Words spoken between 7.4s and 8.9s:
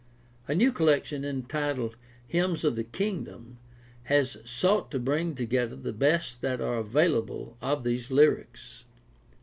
of these lyrics.